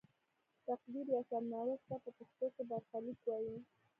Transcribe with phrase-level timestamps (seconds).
[0.67, 3.55] تقدیر یا سرنوشت ته په پښتو کې برخلیک وايي.